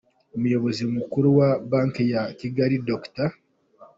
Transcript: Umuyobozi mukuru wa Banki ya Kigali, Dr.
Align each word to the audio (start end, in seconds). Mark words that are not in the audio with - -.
Umuyobozi 0.35 0.81
mukuru 0.95 1.27
wa 1.37 1.49
Banki 1.69 2.03
ya 2.11 2.23
Kigali, 2.39 2.75
Dr. 2.89 3.29